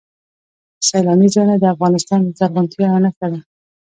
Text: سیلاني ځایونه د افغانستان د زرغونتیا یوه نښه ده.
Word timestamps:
سیلاني 0.87 1.27
ځایونه 1.33 1.55
د 1.59 1.65
افغانستان 1.73 2.19
د 2.23 2.27
زرغونتیا 2.39 2.79
یوه 2.85 2.99
نښه 3.05 3.27
ده. 3.31 3.39